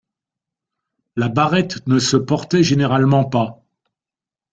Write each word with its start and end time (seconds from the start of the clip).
La 1.15 1.29
barrette 1.29 1.85
ne 1.85 1.99
se 1.99 2.17
portait 2.17 2.63
généralement 2.63 3.23
pas. 3.23 3.63